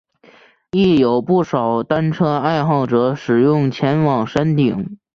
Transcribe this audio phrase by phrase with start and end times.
[0.71, 4.97] 亦有不少单车爱好者使用前往山顶。